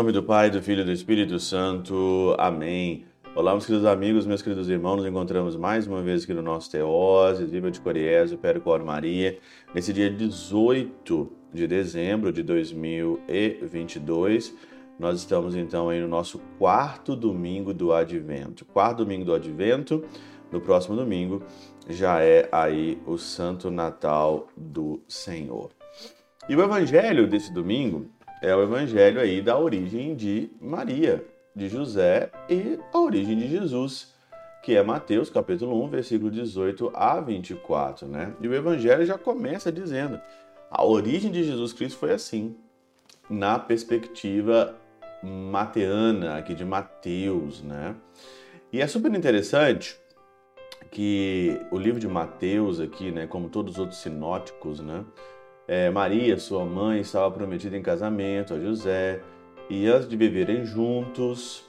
nome 0.00 0.12
do 0.12 0.22
Pai, 0.22 0.50
do 0.50 0.62
Filho 0.62 0.80
e 0.80 0.84
do 0.84 0.92
Espírito 0.92 1.38
Santo. 1.38 2.34
Amém. 2.38 3.04
Olá, 3.34 3.52
meus 3.52 3.66
queridos 3.66 3.86
amigos, 3.86 4.24
meus 4.24 4.40
queridos 4.40 4.70
irmãos, 4.70 4.96
nos 4.96 5.04
encontramos 5.04 5.56
mais 5.56 5.86
uma 5.86 6.00
vez 6.00 6.24
aqui 6.24 6.32
no 6.32 6.40
nosso 6.40 6.70
Teose, 6.70 7.44
Viva 7.44 7.70
de 7.70 7.78
Coriésio, 7.80 8.38
Percor 8.38 8.82
Maria, 8.82 9.38
nesse 9.74 9.92
dia 9.92 10.08
18 10.08 11.30
de 11.52 11.66
dezembro 11.66 12.32
de 12.32 12.42
2022. 12.42 14.56
Nós 14.98 15.18
estamos 15.18 15.54
então 15.54 15.90
aí 15.90 16.00
no 16.00 16.08
nosso 16.08 16.40
quarto 16.58 17.14
domingo 17.14 17.74
do 17.74 17.92
Advento. 17.92 18.64
Quarto 18.64 19.04
domingo 19.04 19.26
do 19.26 19.34
Advento, 19.34 20.02
no 20.50 20.62
próximo 20.62 20.96
domingo 20.96 21.42
já 21.86 22.22
é 22.22 22.48
aí 22.50 22.98
o 23.04 23.18
Santo 23.18 23.70
Natal 23.70 24.48
do 24.56 25.02
Senhor. 25.06 25.68
E 26.48 26.56
o 26.56 26.62
evangelho 26.62 27.28
desse 27.28 27.52
domingo 27.52 28.08
é 28.40 28.54
o 28.54 28.62
evangelho 28.62 29.20
aí 29.20 29.42
da 29.42 29.58
origem 29.58 30.14
de 30.14 30.50
Maria, 30.60 31.24
de 31.54 31.68
José 31.68 32.30
e 32.48 32.78
a 32.92 32.98
origem 32.98 33.36
de 33.36 33.48
Jesus, 33.48 34.14
que 34.62 34.74
é 34.74 34.82
Mateus 34.82 35.28
capítulo 35.28 35.82
1, 35.84 35.88
versículo 35.88 36.30
18 36.30 36.90
a 36.94 37.20
24, 37.20 38.08
né? 38.08 38.34
E 38.40 38.48
o 38.48 38.54
evangelho 38.54 39.04
já 39.04 39.18
começa 39.18 39.70
dizendo: 39.70 40.20
a 40.70 40.84
origem 40.84 41.30
de 41.30 41.44
Jesus 41.44 41.72
Cristo 41.72 41.98
foi 41.98 42.12
assim, 42.12 42.56
na 43.28 43.58
perspectiva 43.58 44.74
mateana, 45.22 46.38
aqui 46.38 46.54
de 46.54 46.64
Mateus, 46.64 47.62
né? 47.62 47.94
E 48.72 48.80
é 48.80 48.86
super 48.86 49.12
interessante 49.14 49.98
que 50.90 51.60
o 51.70 51.78
livro 51.78 52.00
de 52.00 52.08
Mateus 52.08 52.80
aqui, 52.80 53.10
né, 53.10 53.26
como 53.26 53.48
todos 53.48 53.74
os 53.74 53.78
outros 53.78 54.00
sinóticos, 54.00 54.80
né, 54.80 55.04
é, 55.70 55.88
Maria, 55.88 56.36
sua 56.36 56.64
mãe, 56.64 57.00
estava 57.00 57.30
prometida 57.30 57.76
em 57.76 57.82
casamento 57.82 58.54
a 58.54 58.58
José 58.58 59.22
e 59.68 59.86
antes 59.86 60.08
de 60.08 60.16
viverem 60.16 60.64
juntos, 60.64 61.64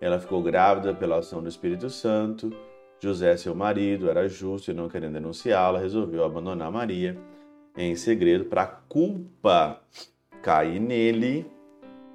ela 0.00 0.18
ficou 0.18 0.42
grávida 0.42 0.94
pela 0.94 1.18
ação 1.18 1.42
do 1.42 1.48
Espírito 1.48 1.90
Santo. 1.90 2.50
José, 2.98 3.36
seu 3.36 3.54
marido, 3.54 4.08
era 4.08 4.26
justo 4.26 4.70
e 4.70 4.74
não 4.74 4.88
querendo 4.88 5.12
denunciá-la, 5.12 5.78
resolveu 5.78 6.24
abandonar 6.24 6.72
Maria 6.72 7.18
em 7.76 7.94
segredo 7.94 8.46
para 8.46 8.62
a 8.62 8.66
culpa 8.66 9.78
cair 10.42 10.80
nele 10.80 11.44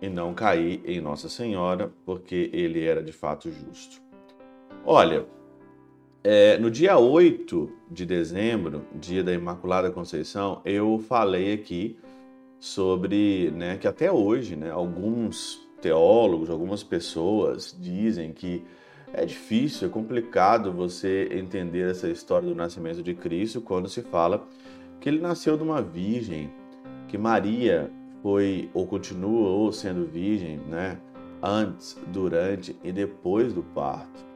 e 0.02 0.09
não 0.09 0.34
cair 0.34 0.81
em 0.84 1.00
Nossa 1.00 1.30
Senhora, 1.30 1.91
porque 2.03 2.50
ele 2.52 2.84
era 2.84 3.03
de 3.03 3.11
fato 3.11 3.52
justo. 3.52 4.02
Olha, 4.84 5.28
é, 6.24 6.58
no 6.58 6.72
dia 6.72 6.98
8 6.98 7.70
de 7.92 8.06
dezembro, 8.06 8.86
dia 8.96 9.22
da 9.22 9.34
Imaculada 9.34 9.92
Conceição, 9.92 10.62
eu 10.64 10.98
falei 10.98 11.54
aqui 11.54 11.98
sobre 12.58 13.52
né, 13.52 13.76
que 13.76 13.86
até 13.86 14.10
hoje 14.10 14.56
né, 14.56 14.72
alguns 14.72 15.68
teólogos, 15.82 16.50
algumas 16.50 16.82
pessoas 16.82 17.78
dizem 17.78 18.32
que 18.32 18.64
é 19.12 19.26
difícil, 19.26 19.90
é 19.90 19.92
complicado 19.92 20.72
você 20.72 21.28
entender 21.30 21.92
essa 21.92 22.08
história 22.08 22.48
do 22.48 22.56
nascimento 22.56 23.04
de 23.04 23.14
Cristo 23.14 23.60
quando 23.60 23.90
se 23.90 24.02
fala 24.02 24.48
que 25.02 25.10
ele 25.10 25.20
nasceu 25.20 25.58
de 25.58 25.64
uma 25.64 25.82
virgem, 25.82 26.50
que 27.10 27.18
Maria 27.18 27.92
foi 28.22 28.70
ou 28.74 28.88
continuou 28.88 29.74
sendo 29.74 30.06
virgem, 30.06 30.58
né, 30.70 30.98
antes, 31.42 32.00
durante 32.08 32.78
e 32.82 32.94
depois 32.94 33.52
do 33.52 33.62
parto 33.62 34.33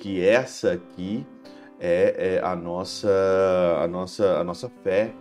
que 0.00 0.24
essa 0.24 0.72
aqui 0.72 1.26
é, 1.78 2.38
é, 2.38 2.40
a, 2.42 2.56
nossa, 2.56 3.08
a, 3.80 3.86
nossa, 3.86 4.38
a 4.38 4.42
nossa 4.42 4.68
fé. 4.82 5.12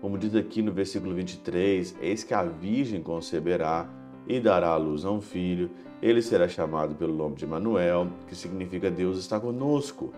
Como 0.00 0.18
diz 0.18 0.34
aqui 0.34 0.62
no 0.62 0.72
versículo 0.72 1.14
23, 1.14 1.96
eis 2.00 2.24
que 2.24 2.34
a 2.34 2.42
virgem 2.42 3.00
conceberá 3.02 3.88
e 4.26 4.40
dará 4.40 4.70
à 4.70 4.76
luz 4.76 5.04
a 5.04 5.10
um 5.10 5.20
filho, 5.20 5.70
ele 6.00 6.20
será 6.22 6.48
chamado 6.48 6.94
pelo 6.94 7.14
nome 7.14 7.36
de 7.36 7.46
Manuel, 7.46 8.08
que 8.26 8.34
significa 8.34 8.90
Deus 8.90 9.18
está 9.18 9.38
conosco. 9.38 10.12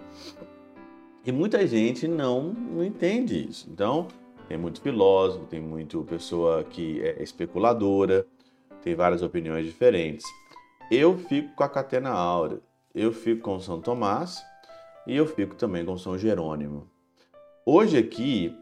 E 1.27 1.33
muita 1.33 1.67
gente 1.67 2.07
não, 2.07 2.53
não 2.53 2.85
entende 2.85 3.49
isso. 3.49 3.69
Então, 3.71 4.09
tem 4.49 4.57
muito 4.57 4.81
filósofo, 4.81 5.45
tem 5.47 5.61
muito 5.61 6.03
pessoa 6.05 6.65
que 6.65 7.03
é 7.03 7.23
especuladora, 7.23 8.27
tem 8.83 8.95
várias 8.95 9.23
opiniões 9.23 9.67
diferentes. 9.67 10.25
Eu 10.91 11.19
fico 11.19 11.55
com 11.57 11.65
a 11.65 11.69
catena 11.69 12.11
áurea 12.11 12.61
eu 12.95 13.13
fico 13.13 13.43
com 13.43 13.59
São 13.59 13.81
Tomás 13.81 14.45
e 15.07 15.17
eu 15.17 15.27
fico 15.27 15.57
também 15.57 15.85
com 15.85 15.99
São 15.99 16.17
Jerônimo. 16.17 16.89
Hoje 17.67 17.99
aqui, 17.99 18.57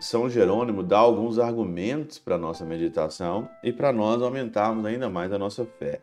São 0.00 0.30
Jerônimo 0.30 0.82
dá 0.82 0.98
alguns 0.98 1.38
argumentos 1.38 2.18
para 2.18 2.36
a 2.36 2.38
nossa 2.38 2.64
meditação 2.64 3.48
e 3.62 3.72
para 3.72 3.92
nós 3.92 4.22
aumentarmos 4.22 4.86
ainda 4.86 5.10
mais 5.10 5.32
a 5.32 5.38
nossa 5.38 5.66
fé. 5.66 6.00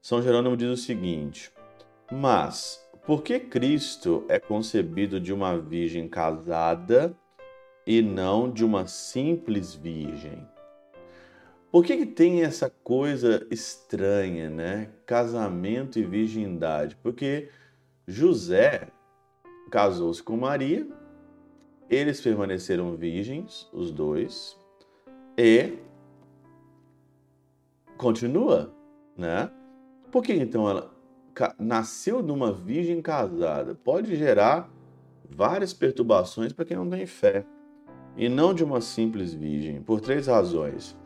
São 0.00 0.22
Jerônimo 0.22 0.56
diz 0.56 0.70
o 0.70 0.76
seguinte: 0.76 1.52
Mas 2.10 2.82
por 3.06 3.22
que 3.22 3.38
Cristo 3.38 4.24
é 4.28 4.38
concebido 4.38 5.20
de 5.20 5.32
uma 5.32 5.58
virgem 5.58 6.08
casada 6.08 7.14
e 7.86 8.00
não 8.00 8.50
de 8.50 8.64
uma 8.64 8.86
simples 8.86 9.74
virgem? 9.74 10.55
Por 11.76 11.84
que, 11.84 11.94
que 11.94 12.06
tem 12.06 12.42
essa 12.42 12.70
coisa 12.70 13.46
estranha, 13.50 14.48
né? 14.48 14.88
Casamento 15.04 15.98
e 15.98 16.04
virgindade? 16.04 16.96
Porque 17.02 17.50
José 18.06 18.88
casou-se 19.70 20.22
com 20.22 20.38
Maria, 20.38 20.88
eles 21.90 22.18
permaneceram 22.18 22.96
virgens, 22.96 23.68
os 23.74 23.90
dois, 23.90 24.58
e 25.36 25.74
continua, 27.98 28.74
né? 29.14 29.50
Por 30.10 30.22
que 30.22 30.32
então 30.32 30.66
ela 30.66 30.90
nasceu 31.58 32.22
de 32.22 32.32
uma 32.32 32.54
virgem 32.54 33.02
casada? 33.02 33.74
Pode 33.74 34.16
gerar 34.16 34.72
várias 35.28 35.74
perturbações 35.74 36.54
para 36.54 36.64
quem 36.64 36.78
não 36.78 36.88
tem 36.88 37.04
fé, 37.04 37.44
e 38.16 38.30
não 38.30 38.54
de 38.54 38.64
uma 38.64 38.80
simples 38.80 39.34
virgem, 39.34 39.82
por 39.82 40.00
três 40.00 40.26
razões. 40.26 40.96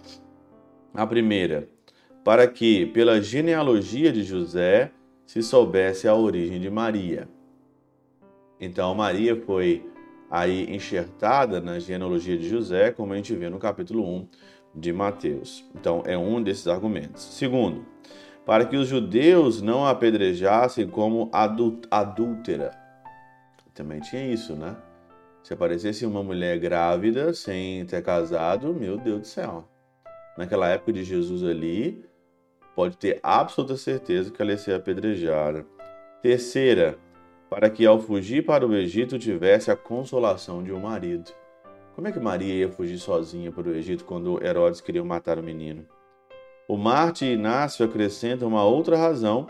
A 0.93 1.07
primeira, 1.07 1.69
para 2.25 2.49
que, 2.49 2.87
pela 2.87 3.23
genealogia 3.23 4.13
de 4.13 4.25
José, 4.25 4.91
se 5.25 5.41
soubesse 5.41 6.09
a 6.09 6.15
origem 6.15 6.61
de 6.61 6.69
Maria. 6.69 7.29
Então, 8.61 8.93
Maria 8.93 9.41
foi 9.47 9.89
aí 10.29 10.75
enxertada 10.75 11.61
na 11.61 11.79
genealogia 11.79 12.37
de 12.37 12.49
José, 12.49 12.91
como 12.91 13.13
a 13.13 13.17
gente 13.17 13.35
vê 13.37 13.49
no 13.49 13.61
capítulo 13.61 14.05
1 14.05 14.29
de 14.75 14.93
Mateus. 14.93 15.65
Então, 15.79 16.03
é 16.05 16.19
um 16.19 16.43
desses 16.43 16.67
argumentos. 16.67 17.23
Segundo, 17.23 17.87
para 18.45 18.65
que 18.65 18.77
os 18.77 18.89
judeus 18.89 19.63
não 19.63 19.87
a 19.87 19.91
apedrejassem 19.91 20.89
como 20.89 21.31
adúltera. 21.33 22.73
Também 23.73 24.01
tinha 24.01 24.27
isso, 24.27 24.57
né? 24.57 24.77
Se 25.45 25.55
aparecesse 25.55 26.05
uma 26.05 26.23
mulher 26.23 26.59
grávida 26.59 27.33
sem 27.33 27.87
ter 27.87 28.03
casado, 28.03 28.75
meu 28.75 28.99
Deus 28.99 29.21
do 29.21 29.27
céu 29.27 29.69
naquela 30.37 30.69
época 30.69 30.93
de 30.93 31.05
Jesus 31.05 31.43
ali, 31.43 32.05
pode 32.75 32.97
ter 32.97 33.21
absoluta 33.23 33.77
certeza 33.77 34.31
que 34.31 34.41
ela 34.41 34.53
ia 34.53 34.59
ser 34.59 34.75
apedrejada. 34.75 35.67
Terceira, 36.23 36.99
para 37.49 37.69
que 37.69 37.85
ao 37.85 37.99
fugir 37.99 38.45
para 38.45 38.67
o 38.67 38.75
Egito 38.75 39.19
tivesse 39.19 39.71
a 39.71 39.77
consolação 39.77 40.63
de 40.63 40.73
um 40.73 40.81
marido. 40.81 41.31
Como 41.95 42.07
é 42.07 42.13
que 42.13 42.21
Maria 42.21 42.55
ia 42.55 42.69
fugir 42.71 42.99
sozinha 42.99 43.51
para 43.51 43.69
o 43.69 43.75
Egito 43.75 44.05
quando 44.05 44.43
Herodes 44.43 44.81
queria 44.81 45.05
matar 45.05 45.39
o 45.39 45.43
menino? 45.43 45.85
O 46.69 46.77
Marte 46.77 47.25
Inácio 47.25 47.85
acrescenta 47.85 48.47
uma 48.47 48.65
outra 48.65 48.97
razão 48.97 49.49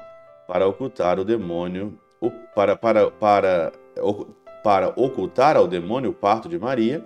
para 0.48 0.66
ocultar 0.66 1.20
o 1.20 1.24
demônio, 1.24 1.98
para, 2.54 2.74
para, 2.74 3.10
para, 3.10 3.72
para 4.62 4.88
ocultar 4.97 5.56
ao 5.56 5.66
demônio 5.66 6.11
o 6.11 6.14
parto 6.14 6.49
de 6.49 6.58
Maria 6.58 7.05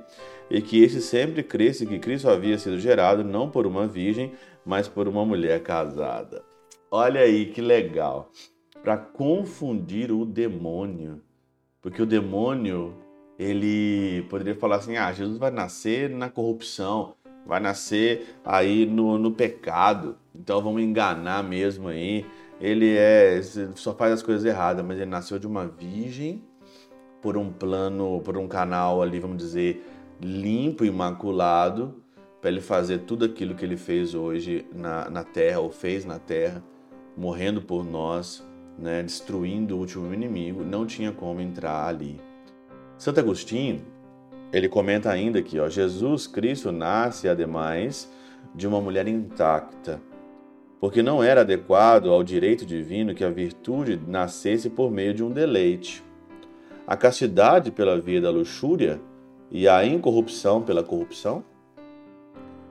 e 0.51 0.61
que 0.61 0.83
esse 0.83 1.01
sempre 1.01 1.43
cresce 1.43 1.87
que 1.87 1.99
Cristo 1.99 2.29
havia 2.29 2.59
sido 2.59 2.79
gerado 2.79 3.25
não 3.25 3.49
por 3.49 3.67
uma 3.67 3.87
virgem, 3.87 4.33
mas 4.65 4.89
por 4.89 5.09
uma 5.09 5.25
mulher 5.25 5.63
casada. 5.63 6.43
Olha 6.91 7.21
aí 7.23 7.47
que 7.47 7.61
legal. 7.61 8.31
Para 8.83 8.97
confundir 8.97 10.13
o 10.13 10.25
demônio. 10.25 11.21
Porque 11.81 12.03
o 12.03 12.07
demônio, 12.07 12.95
ele 13.39 14.23
poderia 14.29 14.55
falar 14.55 14.77
assim: 14.77 14.97
ah, 14.97 15.13
Jesus 15.13 15.39
vai 15.39 15.51
nascer 15.51 16.11
na 16.11 16.29
corrupção, 16.29 17.15
vai 17.47 17.61
nascer 17.61 18.37
aí 18.45 18.87
no, 18.87 19.19
no 19.19 19.33
pecado, 19.33 20.17
então 20.35 20.63
vamos 20.63 20.83
enganar 20.83 21.43
mesmo 21.43 21.89
aí. 21.89 22.25
Ele 22.61 22.97
é 22.97 23.41
só 23.75 23.95
faz 23.95 24.13
as 24.13 24.23
coisas 24.23 24.45
erradas, 24.45 24.85
mas 24.85 24.99
ele 24.99 25.11
nasceu 25.11 25.39
de 25.39 25.47
uma 25.47 25.67
virgem 25.67 26.43
por 27.25 27.39
um 27.39 27.51
plano, 27.51 28.21
por 28.21 28.37
um 28.37 28.47
canal 28.47 29.01
ali, 29.01 29.19
vamos 29.19 29.39
dizer, 29.39 29.83
limpo, 30.21 30.85
imaculado, 30.85 31.95
para 32.39 32.51
ele 32.51 32.61
fazer 32.61 32.99
tudo 32.99 33.25
aquilo 33.25 33.55
que 33.55 33.65
ele 33.65 33.79
fez 33.79 34.15
hoje 34.15 34.67
na, 34.75 35.09
na 35.09 35.25
terra, 35.25 35.59
ou 35.61 35.71
fez 35.71 36.05
na 36.05 36.19
terra, 36.19 36.63
morrendo 37.17 37.63
por 37.63 37.83
nós, 37.83 38.47
né, 38.79 39.03
destruindo 39.03 39.75
o 39.75 39.79
último 39.79 40.13
inimigo, 40.13 40.63
não 40.63 40.85
tinha 40.85 41.13
como 41.13 41.41
entrar 41.41 41.87
ali. 41.87 42.21
Santo 42.99 43.21
Agostinho, 43.21 43.81
ele 44.53 44.69
comenta 44.69 45.11
ainda 45.11 45.39
aqui, 45.39 45.59
ó, 45.59 45.67
Jesus 45.67 46.27
Cristo 46.27 46.71
nasce, 46.71 47.27
ademais, 47.27 48.13
de 48.55 48.67
uma 48.67 48.83
mulher 48.83 49.09
intacta, 49.09 49.99
porque 50.79 51.03
não 51.03 51.23
era 51.23 51.41
adequado 51.41 52.11
ao 52.11 52.23
direito 52.23 52.67
divino 52.67 53.15
que 53.15 53.25
a 53.25 53.31
virtude 53.31 53.99
nascesse 54.07 54.69
por 54.69 54.91
meio 54.91 55.15
de 55.15 55.25
um 55.25 55.31
deleite. 55.31 56.05
A 56.87 56.97
castidade 56.97 57.71
pela 57.71 57.99
via 57.99 58.21
da 58.21 58.31
luxúria 58.31 59.01
e 59.51 59.67
a 59.67 59.87
incorrupção 59.87 60.61
pela 60.61 60.83
corrupção? 60.83 61.43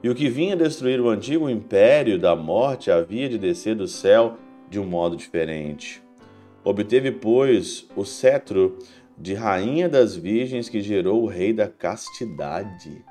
E 0.04 0.10
o 0.10 0.14
que 0.14 0.30
vinha 0.30 0.56
destruir 0.56 1.02
o 1.02 1.10
antigo 1.10 1.50
império 1.50 2.20
da 2.20 2.36
morte 2.36 2.92
havia 2.92 3.28
de 3.28 3.40
descer 3.40 3.76
do 3.76 3.88
céu 3.88 4.38
de 4.70 4.80
um 4.80 4.86
modo 4.86 5.16
diferente. 5.16 6.04
Obteve, 6.64 7.12
pois, 7.12 7.88
o 7.96 8.06
cetro 8.06 8.78
de 9.18 9.34
rainha 9.34 9.90
das 9.90 10.16
virgens 10.16 10.70
que 10.70 10.82
gerou 10.82 11.24
o 11.24 11.28
rei 11.28 11.52
da 11.52 11.68
castidade. 11.68 13.04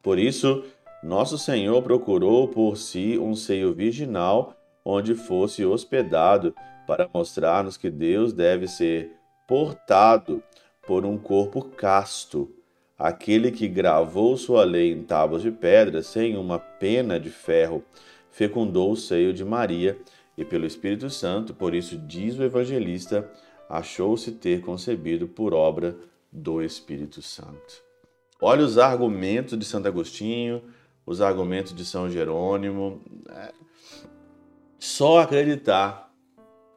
Por 0.00 0.18
isso, 0.18 0.64
nosso 1.02 1.36
Senhor 1.38 1.82
procurou 1.82 2.46
por 2.46 2.76
si 2.76 3.18
um 3.18 3.34
seio 3.34 3.74
virginal 3.74 4.54
onde 4.84 5.14
fosse 5.14 5.64
hospedado, 5.64 6.54
para 6.86 7.08
mostrar-nos 7.12 7.76
que 7.78 7.90
Deus 7.90 8.32
deve 8.32 8.68
ser 8.68 9.10
portado 9.46 10.42
por 10.86 11.04
um 11.04 11.18
corpo 11.18 11.62
casto. 11.62 12.50
Aquele 12.98 13.50
que 13.50 13.66
gravou 13.66 14.36
sua 14.36 14.64
lei 14.64 14.92
em 14.92 15.02
tábuas 15.02 15.42
de 15.42 15.50
pedra 15.50 16.02
sem 16.02 16.36
uma 16.36 16.58
pena 16.58 17.18
de 17.18 17.30
ferro, 17.30 17.84
fecundou 18.30 18.92
o 18.92 18.96
seio 18.96 19.32
de 19.32 19.44
Maria 19.44 19.98
e 20.36 20.44
pelo 20.44 20.66
Espírito 20.66 21.08
Santo, 21.10 21.54
por 21.54 21.74
isso 21.74 21.96
diz 21.96 22.38
o 22.38 22.42
evangelista, 22.42 23.30
achou-se 23.68 24.32
ter 24.32 24.60
concebido 24.60 25.26
por 25.28 25.54
obra 25.54 25.96
do 26.30 26.62
Espírito 26.62 27.22
Santo. 27.22 27.82
Olha 28.40 28.64
os 28.64 28.78
argumentos 28.78 29.58
de 29.58 29.64
Santo 29.64 29.88
Agostinho, 29.88 30.62
os 31.06 31.20
argumentos 31.20 31.74
de 31.74 31.84
São 31.84 32.10
Jerônimo. 32.10 33.00
É 33.30 33.52
só 34.78 35.20
acreditar 35.20 36.12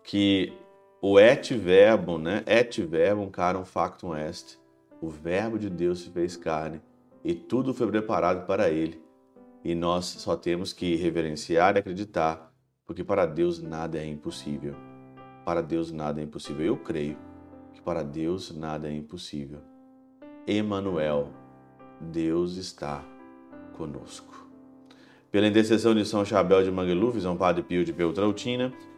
que 0.04 0.54
o 1.02 1.20
et 1.20 1.54
verbum, 1.54 2.18
né? 2.18 2.44
Et 2.48 2.82
verbum 2.82 3.30
carum 3.30 3.64
factum 3.64 4.16
est. 4.16 4.60
O 5.00 5.10
verbo 5.10 5.60
de 5.60 5.70
Deus 5.70 6.00
se 6.00 6.10
fez 6.10 6.36
carne 6.36 6.82
e 7.24 7.36
tudo 7.36 7.74
foi 7.74 7.88
preparado 7.88 8.48
para 8.48 8.70
ele. 8.70 9.02
E 9.64 9.76
nós 9.76 10.06
só 10.06 10.36
temos 10.36 10.74
que 10.74 10.96
reverenciar 10.96 11.76
e 11.76 11.80
acreditar, 11.80 12.52
porque 12.86 13.04
para 13.04 13.26
Deus 13.26 13.62
nada 13.62 13.98
é 13.98 14.06
impossível. 14.06 14.76
Para 15.46 15.62
Deus 15.62 15.92
nada 15.92 16.20
é 16.20 16.24
impossível. 16.24 16.66
Eu 16.66 16.78
creio 16.78 17.18
que 17.74 17.82
para 17.82 18.02
Deus 18.02 18.56
nada 18.56 18.88
é 18.88 18.94
impossível. 18.94 19.60
Emanuel, 20.48 21.30
Deus 22.00 22.56
está 22.56 23.04
conosco. 23.74 24.48
Pela 25.30 25.48
intercessão 25.48 25.94
de 25.94 26.06
São 26.06 26.24
Chabel 26.24 26.64
de 26.64 26.72
Mangluf, 26.72 27.20
São 27.20 27.36
Padre 27.36 27.62
Pio 27.62 27.84
de 27.84 27.94
Peltrautina, 27.94 28.74